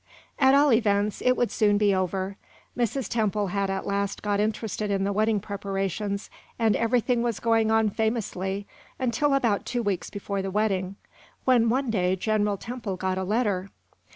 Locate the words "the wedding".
5.03-5.39, 10.41-10.95